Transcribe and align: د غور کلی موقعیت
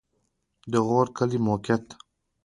د 0.71 0.73
غور 0.87 1.07
کلی 1.17 1.39
موقعیت 1.47 1.85